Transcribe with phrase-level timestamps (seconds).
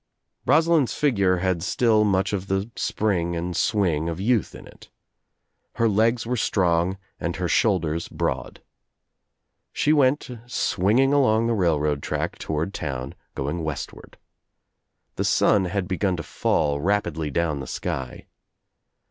[0.47, 4.89] Rosalind's figure had still much of the spring and swing of youth in it.
[5.75, 8.63] Her legs were strong and her shoulders broad.
[9.71, 14.17] She went swinging along the rail road track toward town, going westward.
[15.17, 18.25] The sun had begun to fall rapidly down the sky.